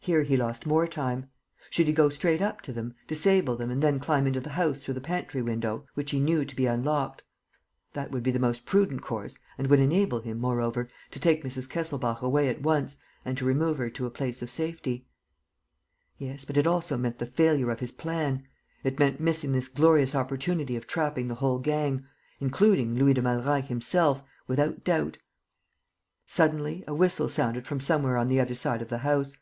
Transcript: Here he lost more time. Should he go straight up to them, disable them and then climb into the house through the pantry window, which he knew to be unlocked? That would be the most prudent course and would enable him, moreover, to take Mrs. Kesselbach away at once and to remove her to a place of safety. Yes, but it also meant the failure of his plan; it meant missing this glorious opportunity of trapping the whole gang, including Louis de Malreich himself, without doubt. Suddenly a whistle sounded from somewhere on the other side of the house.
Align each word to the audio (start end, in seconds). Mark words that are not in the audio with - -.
Here 0.00 0.22
he 0.22 0.36
lost 0.36 0.66
more 0.66 0.86
time. 0.86 1.30
Should 1.70 1.86
he 1.86 1.94
go 1.94 2.10
straight 2.10 2.42
up 2.42 2.60
to 2.62 2.74
them, 2.74 2.94
disable 3.06 3.56
them 3.56 3.70
and 3.70 3.82
then 3.82 3.98
climb 3.98 4.26
into 4.26 4.38
the 4.38 4.50
house 4.50 4.82
through 4.82 4.92
the 4.92 5.00
pantry 5.00 5.40
window, 5.40 5.86
which 5.94 6.10
he 6.10 6.20
knew 6.20 6.44
to 6.44 6.54
be 6.54 6.66
unlocked? 6.66 7.22
That 7.94 8.10
would 8.10 8.22
be 8.22 8.30
the 8.30 8.38
most 8.38 8.66
prudent 8.66 9.00
course 9.00 9.38
and 9.56 9.66
would 9.68 9.80
enable 9.80 10.20
him, 10.20 10.36
moreover, 10.38 10.90
to 11.10 11.18
take 11.18 11.42
Mrs. 11.42 11.66
Kesselbach 11.70 12.20
away 12.20 12.50
at 12.50 12.60
once 12.60 12.98
and 13.24 13.38
to 13.38 13.46
remove 13.46 13.78
her 13.78 13.88
to 13.88 14.04
a 14.04 14.10
place 14.10 14.42
of 14.42 14.50
safety. 14.52 15.08
Yes, 16.18 16.44
but 16.44 16.58
it 16.58 16.66
also 16.66 16.98
meant 16.98 17.18
the 17.18 17.24
failure 17.24 17.70
of 17.70 17.80
his 17.80 17.90
plan; 17.92 18.46
it 18.82 18.98
meant 18.98 19.20
missing 19.20 19.52
this 19.52 19.68
glorious 19.68 20.14
opportunity 20.14 20.76
of 20.76 20.86
trapping 20.86 21.28
the 21.28 21.36
whole 21.36 21.60
gang, 21.60 22.04
including 22.40 22.94
Louis 22.94 23.14
de 23.14 23.22
Malreich 23.22 23.68
himself, 23.68 24.22
without 24.46 24.84
doubt. 24.84 25.16
Suddenly 26.26 26.84
a 26.86 26.92
whistle 26.92 27.30
sounded 27.30 27.66
from 27.66 27.80
somewhere 27.80 28.18
on 28.18 28.26
the 28.28 28.38
other 28.38 28.54
side 28.54 28.82
of 28.82 28.90
the 28.90 28.98
house. 28.98 29.38